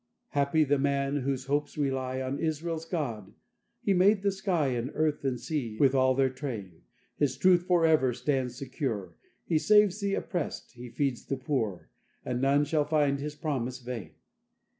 [0.29, 3.35] "Happy the man, whose hopes rely On Israel's God:
[3.83, 6.81] He made the sky, And earth and sea, with all their train;
[7.17, 9.13] His truth for ever stands secure;
[9.45, 11.91] He saves the opprest, He feeds the poor,
[12.25, 14.15] And none shall find His promise vain."